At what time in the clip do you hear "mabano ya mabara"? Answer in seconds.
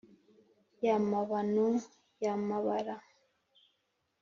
1.11-2.95